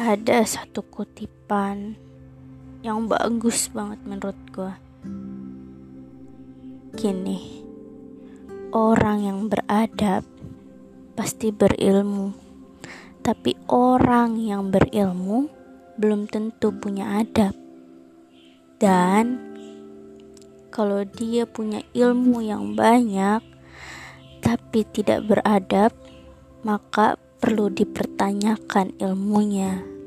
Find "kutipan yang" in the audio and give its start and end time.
0.80-3.04